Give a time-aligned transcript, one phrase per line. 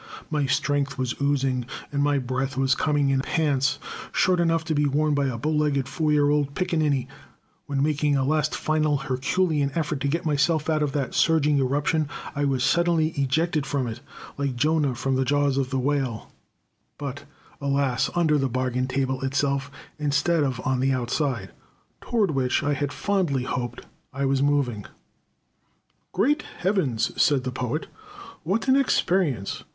[0.31, 3.77] My strength was oozing, and my breath was coming in pants
[4.11, 7.05] short enough to be worn by a bow legged four year old pickaninny,
[7.67, 12.09] when, making a last final herculean effort to get myself out of that surging eruption,
[12.35, 13.99] I was suddenly ejected from it,
[14.39, 16.31] like Jonah from the jaws of the whale,
[16.97, 17.25] but
[17.61, 21.51] alas, under the bargain table itself, instead of on the outside,
[22.01, 24.85] toward which I had fondly hoped I was moving."
[26.11, 27.85] "Great Heavens!" said the Poet.
[28.41, 29.63] "What an experience.